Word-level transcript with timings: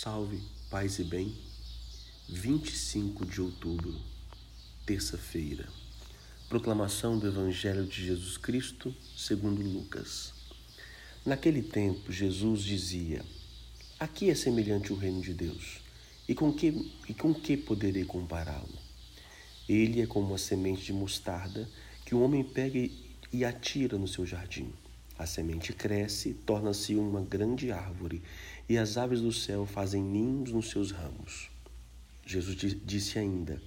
Salve, 0.00 0.40
paz 0.70 1.00
e 1.00 1.02
bem. 1.02 1.36
25 2.28 3.26
de 3.26 3.40
outubro, 3.40 3.92
terça-feira. 4.86 5.68
Proclamação 6.48 7.18
do 7.18 7.26
Evangelho 7.26 7.84
de 7.84 8.06
Jesus 8.06 8.36
Cristo, 8.36 8.94
segundo 9.16 9.60
Lucas. 9.60 10.32
Naquele 11.26 11.62
tempo, 11.62 12.12
Jesus 12.12 12.62
dizia: 12.62 13.24
Aqui 13.98 14.30
é 14.30 14.36
semelhante 14.36 14.92
o 14.92 14.96
reino 14.96 15.20
de 15.20 15.34
Deus, 15.34 15.80
e 16.28 16.34
com 16.34 16.52
que 16.52 16.92
e 17.08 17.12
com 17.12 17.34
que 17.34 17.56
poderei 17.56 18.04
compará-lo? 18.04 18.78
Ele 19.68 20.00
é 20.00 20.06
como 20.06 20.28
uma 20.28 20.38
semente 20.38 20.84
de 20.84 20.92
mostarda 20.92 21.68
que 22.04 22.14
um 22.14 22.22
homem 22.22 22.44
pega 22.44 22.78
e 23.32 23.44
atira 23.44 23.98
no 23.98 24.06
seu 24.06 24.24
jardim. 24.24 24.72
A 25.18 25.26
semente 25.26 25.72
cresce, 25.72 26.32
torna-se 26.32 26.94
uma 26.94 27.20
grande 27.20 27.72
árvore, 27.72 28.22
e 28.68 28.78
as 28.78 28.96
aves 28.96 29.20
do 29.20 29.32
céu 29.32 29.66
fazem 29.66 30.00
ninhos 30.00 30.52
nos 30.52 30.70
seus 30.70 30.92
ramos. 30.92 31.50
Jesus 32.24 32.56
disse 32.84 33.18
ainda: 33.18 33.60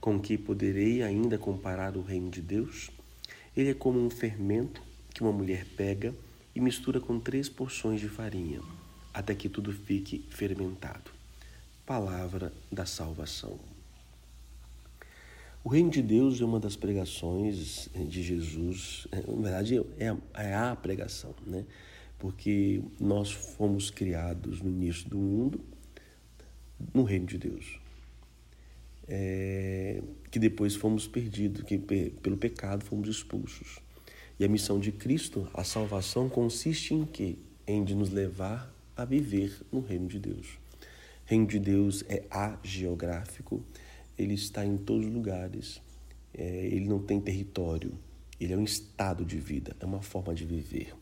Com 0.00 0.18
que 0.18 0.36
poderei 0.36 1.02
ainda 1.02 1.38
comparar 1.38 1.96
o 1.96 2.02
reino 2.02 2.30
de 2.30 2.42
Deus? 2.42 2.90
Ele 3.56 3.70
é 3.70 3.74
como 3.74 4.04
um 4.04 4.10
fermento 4.10 4.82
que 5.14 5.22
uma 5.22 5.32
mulher 5.32 5.64
pega 5.76 6.12
e 6.54 6.60
mistura 6.60 7.00
com 7.00 7.20
três 7.20 7.48
porções 7.48 8.00
de 8.00 8.08
farinha, 8.08 8.60
até 9.14 9.34
que 9.34 9.48
tudo 9.48 9.72
fique 9.72 10.24
fermentado. 10.30 11.12
Palavra 11.86 12.52
da 12.72 12.84
salvação. 12.84 13.77
O 15.68 15.70
reino 15.70 15.90
de 15.90 16.00
Deus 16.00 16.40
é 16.40 16.46
uma 16.46 16.58
das 16.58 16.76
pregações 16.76 17.90
de 17.94 18.22
Jesus, 18.22 19.06
é, 19.12 19.16
na 19.30 19.42
verdade 19.42 19.78
é, 19.98 20.16
é 20.32 20.54
a 20.54 20.74
pregação, 20.74 21.34
né? 21.46 21.66
Porque 22.18 22.80
nós 22.98 23.30
fomos 23.30 23.90
criados 23.90 24.62
no 24.62 24.70
início 24.70 25.10
do 25.10 25.18
mundo 25.18 25.60
no 26.94 27.02
reino 27.02 27.26
de 27.26 27.36
Deus, 27.36 27.78
é, 29.06 30.02
que 30.30 30.38
depois 30.38 30.74
fomos 30.74 31.06
perdidos, 31.06 31.60
que 31.64 31.76
pelo 31.76 32.38
pecado 32.38 32.82
fomos 32.82 33.06
expulsos. 33.06 33.78
E 34.40 34.46
a 34.46 34.48
missão 34.48 34.80
de 34.80 34.90
Cristo, 34.90 35.46
a 35.52 35.64
salvação, 35.64 36.30
consiste 36.30 36.94
em 36.94 37.04
quê? 37.04 37.36
Em 37.66 37.84
de 37.84 37.94
nos 37.94 38.08
levar 38.08 38.72
a 38.96 39.04
viver 39.04 39.60
no 39.70 39.80
reino 39.80 40.08
de 40.08 40.18
Deus. 40.18 40.58
Reino 41.26 41.46
de 41.46 41.58
Deus 41.58 42.04
é 42.08 42.24
ageográfico, 42.30 43.62
ele 44.18 44.34
está 44.34 44.64
em 44.64 44.76
todos 44.76 45.06
os 45.06 45.12
lugares. 45.12 45.80
É, 46.34 46.42
ele 46.42 46.88
não 46.88 46.98
tem 46.98 47.20
território. 47.20 47.92
Ele 48.40 48.52
é 48.52 48.56
um 48.56 48.64
estado 48.64 49.24
de 49.24 49.38
vida, 49.38 49.74
é 49.80 49.86
uma 49.86 50.02
forma 50.02 50.34
de 50.34 50.44
viver. 50.44 50.94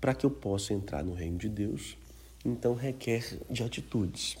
Para 0.00 0.14
que 0.14 0.26
eu 0.26 0.30
possa 0.30 0.72
entrar 0.72 1.02
no 1.04 1.14
reino 1.14 1.38
de 1.38 1.48
Deus, 1.48 1.96
então 2.44 2.74
requer 2.74 3.38
de 3.50 3.62
atitudes. 3.62 4.36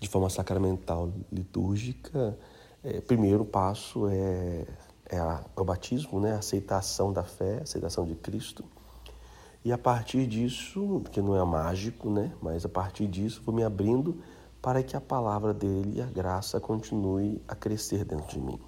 De 0.00 0.08
forma 0.08 0.28
sacramental, 0.28 1.12
litúrgica, 1.32 2.36
é, 2.82 3.00
primeiro 3.00 3.44
passo 3.44 4.08
é, 4.08 4.66
é, 5.10 5.18
a, 5.18 5.44
é 5.56 5.60
o 5.60 5.64
batismo, 5.64 6.20
né? 6.20 6.32
a 6.32 6.38
aceitação 6.38 7.12
da 7.12 7.22
fé, 7.22 7.58
a 7.58 7.62
aceitação 7.62 8.06
de 8.06 8.14
Cristo. 8.14 8.64
E 9.64 9.72
a 9.72 9.78
partir 9.78 10.26
disso, 10.26 11.02
que 11.10 11.22
não 11.22 11.36
é 11.36 11.44
mágico, 11.44 12.10
né? 12.10 12.32
mas 12.42 12.64
a 12.64 12.68
partir 12.68 13.06
disso 13.06 13.42
vou 13.44 13.54
me 13.54 13.64
abrindo 13.64 14.22
para 14.64 14.82
que 14.82 14.96
a 14.96 15.00
palavra 15.00 15.52
dele 15.52 15.98
e 15.98 16.00
a 16.00 16.06
graça 16.06 16.58
continue 16.58 17.38
a 17.46 17.54
crescer 17.54 18.02
dentro 18.02 18.28
de 18.28 18.40
mim. 18.40 18.58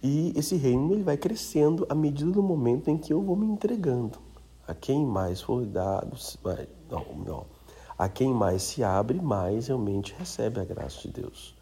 E 0.00 0.32
esse 0.36 0.54
reino 0.54 0.92
ele 0.92 1.02
vai 1.02 1.16
crescendo 1.16 1.84
à 1.88 1.94
medida 1.94 2.30
do 2.30 2.40
momento 2.40 2.88
em 2.88 2.96
que 2.96 3.12
eu 3.12 3.20
vou 3.20 3.34
me 3.34 3.46
entregando. 3.46 4.20
A 4.68 4.72
quem 4.72 5.04
mais 5.04 5.40
for 5.40 5.66
dado, 5.66 6.16
não, 6.88 7.04
não. 7.26 7.46
A 7.98 8.08
quem 8.08 8.32
mais 8.32 8.62
se 8.62 8.84
abre, 8.84 9.20
mais 9.20 9.66
realmente 9.66 10.14
recebe 10.16 10.60
a 10.60 10.64
graça 10.64 11.00
de 11.00 11.08
Deus. 11.08 11.56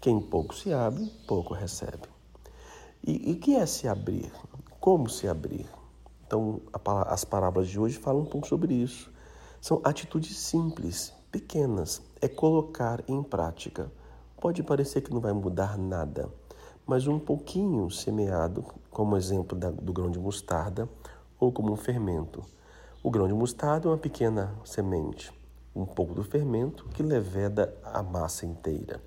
Quem 0.00 0.20
pouco 0.20 0.54
se 0.54 0.72
abre, 0.72 1.04
pouco 1.26 1.54
recebe. 1.54 2.08
E 3.04 3.32
o 3.32 3.40
que 3.40 3.56
é 3.56 3.66
se 3.66 3.88
abrir? 3.88 4.30
Como 4.78 5.10
se 5.10 5.26
abrir? 5.26 5.66
Então, 6.24 6.60
as 7.08 7.24
parábolas 7.24 7.68
de 7.68 7.80
hoje 7.80 7.98
falam 7.98 8.22
um 8.22 8.26
pouco 8.26 8.46
sobre 8.46 8.72
isso. 8.72 9.10
São 9.60 9.80
atitudes 9.82 10.36
simples, 10.36 11.12
pequenas, 11.32 12.02
é 12.20 12.28
colocar 12.28 13.02
em 13.08 13.22
prática. 13.22 13.90
Pode 14.38 14.62
parecer 14.62 15.00
que 15.00 15.10
não 15.10 15.20
vai 15.20 15.32
mudar 15.32 15.78
nada, 15.78 16.28
mas 16.86 17.06
um 17.06 17.18
pouquinho 17.18 17.90
semeado, 17.90 18.62
como 18.90 19.16
exemplo 19.16 19.58
do 19.58 19.92
grão 19.94 20.10
de 20.10 20.18
mostarda 20.18 20.86
ou 21.40 21.50
como 21.50 21.72
um 21.72 21.76
fermento. 21.76 22.42
O 23.02 23.10
grão 23.10 23.26
de 23.26 23.32
mostarda 23.32 23.88
é 23.88 23.90
uma 23.90 23.96
pequena 23.96 24.54
semente, 24.62 25.32
um 25.74 25.86
pouco 25.86 26.12
do 26.12 26.22
fermento 26.22 26.84
que 26.90 27.02
leveda 27.02 27.74
a 27.82 28.02
massa 28.02 28.44
inteira. 28.44 29.00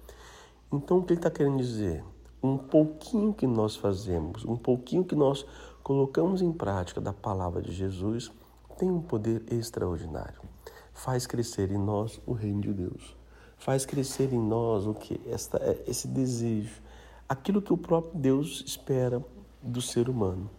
Então, 0.73 0.97
o 0.97 1.03
que 1.03 1.13
ele 1.13 1.19
está 1.19 1.29
querendo 1.29 1.57
dizer? 1.57 2.03
Um 2.41 2.57
pouquinho 2.57 3.35
que 3.35 3.45
nós 3.45 3.75
fazemos, 3.75 4.43
um 4.45 4.57
pouquinho 4.57 5.03
que 5.03 5.15
nós 5.15 5.45
colocamos 5.83 6.41
em 6.41 6.51
prática 6.51 6.99
da 6.99 7.13
palavra 7.13 7.61
de 7.61 7.71
Jesus, 7.71 8.31
tem 8.79 8.89
um 8.89 9.01
poder 9.01 9.43
extraordinário 9.53 10.54
faz 10.95 11.27
crescer 11.27 11.71
em 11.71 11.77
nós 11.77 12.19
o 12.25 12.31
reino 12.31 12.61
de 12.61 12.73
Deus. 12.73 13.15
Faz 13.57 13.85
crescer 13.85 14.33
em 14.33 14.39
nós 14.39 14.87
o 14.87 14.93
que 14.93 15.21
esta 15.27 15.57
é, 15.57 15.83
esse 15.85 16.07
desejo, 16.07 16.81
aquilo 17.27 17.61
que 17.61 17.73
o 17.73 17.77
próprio 17.77 18.19
Deus 18.19 18.63
espera 18.65 19.23
do 19.61 19.81
ser 19.81 20.09
humano. 20.09 20.49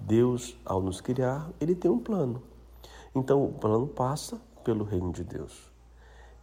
Deus, 0.00 0.56
ao 0.64 0.82
nos 0.82 1.00
criar, 1.00 1.50
ele 1.60 1.74
tem 1.74 1.90
um 1.90 1.98
plano. 1.98 2.42
Então, 3.14 3.44
o 3.44 3.52
plano 3.52 3.86
passa 3.86 4.40
pelo 4.64 4.84
reino 4.84 5.12
de 5.12 5.22
Deus. 5.22 5.70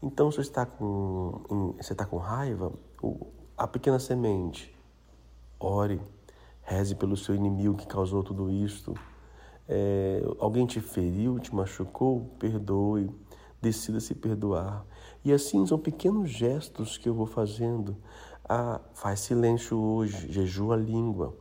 Então, 0.02 0.31
se 0.31 0.38
você 0.38 0.42
está 0.42 0.66
com, 0.66 1.74
você 1.78 1.94
está 1.94 2.06
com 2.06 2.18
raiva, 2.18 2.72
a 3.58 3.68
pequena 3.68 4.00
semente, 4.00 4.74
ore, 5.60 6.00
reze 6.62 6.96
pelo 6.96 7.18
seu 7.18 7.36
inimigo 7.36 7.76
que 7.76 7.88
causou 7.88 8.24
tudo 8.24 8.50
isto. 8.50 8.94
É, 9.68 10.22
alguém 10.40 10.66
te 10.66 10.80
feriu, 10.80 11.40
te 11.40 11.54
machucou, 11.54 12.31
perdoe 12.40 13.10
decida 13.62 14.00
se 14.00 14.16
perdoar. 14.16 14.86
E 15.24 15.31
assim 15.31 15.66
são 15.66 15.78
pequenos 15.78 16.30
gestos 16.30 16.97
que 16.97 17.09
eu 17.09 17.14
vou 17.14 17.25
fazendo. 17.25 17.97
Ah, 18.47 18.81
faz 18.94 19.20
silêncio 19.22 19.78
hoje, 19.78 20.31
jejua 20.31 20.75
a 20.75 20.78
língua. 20.78 21.38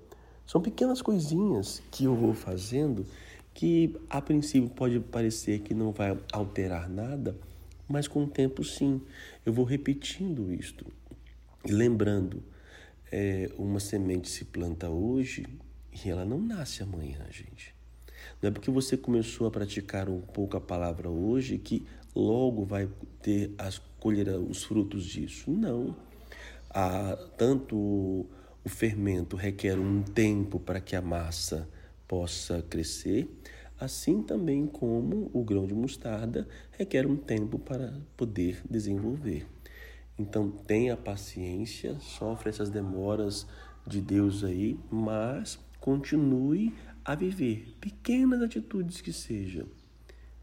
São 0.46 0.60
pequenas 0.60 1.02
coisinhas 1.02 1.82
que 1.90 2.04
eu 2.04 2.14
vou 2.14 2.34
fazendo 2.34 3.06
que 3.54 3.96
a 4.08 4.22
princípio 4.22 4.70
pode 4.70 5.00
parecer 5.00 5.60
que 5.60 5.74
não 5.74 5.90
vai 5.90 6.16
alterar 6.32 6.88
nada, 6.88 7.36
mas 7.88 8.06
com 8.06 8.24
o 8.24 8.28
tempo 8.28 8.62
sim. 8.62 9.00
Eu 9.44 9.52
vou 9.52 9.64
repetindo 9.64 10.52
isto. 10.52 10.86
E 11.64 11.72
lembrando, 11.72 12.42
é, 13.10 13.50
uma 13.58 13.80
semente 13.80 14.28
se 14.28 14.44
planta 14.44 14.88
hoje 14.88 15.44
e 15.92 16.08
ela 16.08 16.24
não 16.24 16.40
nasce 16.40 16.82
amanhã, 16.82 17.26
gente. 17.30 17.74
Não 18.40 18.48
é 18.48 18.52
porque 18.52 18.70
você 18.70 18.96
começou 18.96 19.46
a 19.46 19.50
praticar 19.50 20.08
um 20.08 20.20
pouco 20.20 20.56
a 20.56 20.60
palavra 20.60 21.10
hoje 21.10 21.58
que 21.58 21.84
logo 22.14 22.64
vai 22.64 22.88
ter 23.22 23.54
as 23.58 23.78
colher 23.98 24.28
os 24.28 24.64
frutos 24.64 25.04
disso. 25.04 25.50
Não. 25.50 25.96
Há, 26.70 27.16
tanto 27.36 27.76
o 27.76 28.68
fermento 28.68 29.36
requer 29.36 29.78
um 29.78 30.02
tempo 30.02 30.60
para 30.60 30.80
que 30.80 30.94
a 30.94 31.02
massa 31.02 31.68
possa 32.06 32.62
crescer, 32.62 33.28
assim 33.78 34.22
também 34.22 34.66
como 34.66 35.30
o 35.32 35.42
grão 35.42 35.66
de 35.66 35.74
mostarda 35.74 36.46
requer 36.72 37.06
um 37.06 37.16
tempo 37.16 37.58
para 37.58 38.00
poder 38.16 38.60
desenvolver. 38.68 39.46
Então 40.18 40.50
tenha 40.50 40.96
paciência, 40.96 41.98
sofre 42.00 42.50
essas 42.50 42.70
demoras 42.70 43.46
de 43.86 44.00
Deus 44.00 44.42
aí, 44.44 44.78
mas 44.90 45.58
continue 45.80 46.74
a 47.04 47.14
viver 47.14 47.74
pequenas 47.80 48.42
atitudes 48.42 49.00
que 49.00 49.12
sejam 49.12 49.66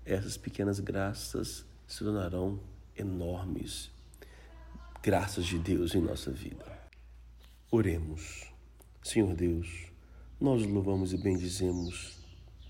essas 0.06 0.38
pequenas 0.38 0.80
graças 0.80 1.66
se 1.88 2.04
tornarão 2.04 2.60
enormes 2.96 3.94
graças 5.06 5.46
de 5.46 5.60
Deus 5.60 5.94
em 5.94 6.02
nossa 6.02 6.32
vida. 6.32 6.66
Oremos. 7.70 8.52
Senhor 9.04 9.36
Deus, 9.36 9.92
nós 10.42 10.66
louvamos 10.66 11.14
e 11.14 11.18
bendizemos 11.18 12.18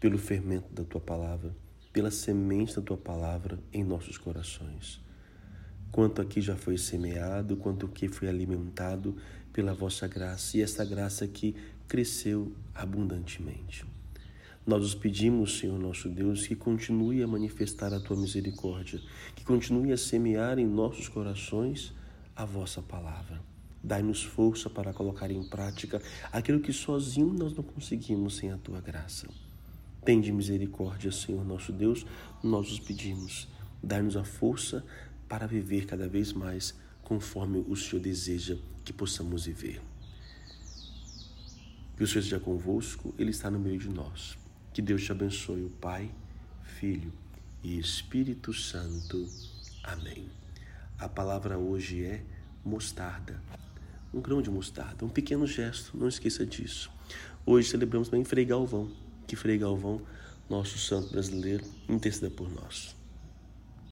pelo 0.01 0.17
fermento 0.17 0.67
da 0.73 0.83
tua 0.83 0.99
palavra, 0.99 1.55
pela 1.93 2.11
semente 2.11 2.75
da 2.75 2.81
tua 2.81 2.97
palavra 2.97 3.57
em 3.71 3.85
nossos 3.85 4.17
corações. 4.17 5.01
Quanto 5.93 6.21
aqui 6.21 6.41
já 6.41 6.57
foi 6.57 6.77
semeado, 6.77 7.55
quanto 7.55 7.85
aqui 7.85 8.09
foi 8.09 8.27
alimentado 8.27 9.15
pela 9.53 9.73
vossa 9.73 10.05
graça, 10.05 10.57
e 10.57 10.61
essa 10.61 10.83
graça 10.83 11.23
aqui 11.23 11.55
cresceu 11.87 12.53
abundantemente. 12.73 13.85
Nós 14.65 14.83
os 14.83 14.95
pedimos, 14.95 15.59
Senhor 15.59 15.77
nosso 15.77 16.09
Deus, 16.09 16.47
que 16.47 16.55
continue 16.55 17.21
a 17.21 17.27
manifestar 17.27 17.93
a 17.93 17.99
tua 17.99 18.17
misericórdia, 18.17 18.99
que 19.35 19.45
continue 19.45 19.91
a 19.91 19.97
semear 19.97 20.57
em 20.57 20.65
nossos 20.65 21.07
corações 21.07 21.93
a 22.35 22.45
vossa 22.45 22.81
palavra. 22.81 23.39
Dai-nos 23.83 24.23
força 24.23 24.67
para 24.67 24.91
colocar 24.91 25.29
em 25.29 25.43
prática 25.43 26.01
aquilo 26.31 26.59
que 26.59 26.73
sozinho 26.73 27.31
nós 27.31 27.53
não 27.53 27.63
conseguimos 27.63 28.37
sem 28.37 28.51
a 28.51 28.57
tua 28.57 28.81
graça. 28.81 29.27
Tende 30.03 30.31
misericórdia, 30.31 31.11
Senhor 31.11 31.45
nosso 31.45 31.71
Deus, 31.71 32.03
nós 32.43 32.71
os 32.71 32.79
pedimos. 32.79 33.47
Dai-nos 33.83 34.17
a 34.17 34.23
força 34.23 34.83
para 35.29 35.45
viver 35.45 35.85
cada 35.85 36.09
vez 36.09 36.33
mais 36.33 36.73
conforme 37.03 37.63
o 37.67 37.75
Senhor 37.75 38.01
deseja 38.01 38.57
que 38.83 38.91
possamos 38.91 39.45
viver. 39.45 39.79
Que 41.95 42.03
o 42.03 42.07
Senhor 42.07 42.21
esteja 42.21 42.39
convosco, 42.39 43.13
Ele 43.19 43.29
está 43.29 43.51
no 43.51 43.59
meio 43.59 43.77
de 43.77 43.89
nós. 43.89 44.43
Que 44.75 44.81
Deus 44.81 45.05
te 45.05 45.11
abençoe, 45.13 45.63
o 45.63 45.69
Pai, 45.69 46.11
Filho 46.61 47.13
e 47.63 47.79
Espírito 47.79 48.53
Santo. 48.53 49.25
Amém. 49.81 50.29
A 50.99 51.07
palavra 51.07 51.57
hoje 51.57 52.03
é 52.03 52.21
mostarda. 52.61 53.41
Um 54.13 54.19
grão 54.19 54.41
de 54.41 54.49
mostarda, 54.49 55.05
um 55.05 55.07
pequeno 55.07 55.47
gesto, 55.47 55.97
não 55.97 56.09
esqueça 56.09 56.45
disso. 56.45 56.91
Hoje 57.45 57.69
celebramos 57.69 58.09
também 58.09 58.25
Frei 58.25 58.43
Galvão, 58.43 58.91
que 59.25 59.37
Frei 59.37 59.57
Galvão, 59.57 60.01
nosso 60.49 60.77
santo 60.77 61.09
brasileiro, 61.09 61.63
interceda 61.87 62.29
por 62.29 62.51
nós. 62.53 62.97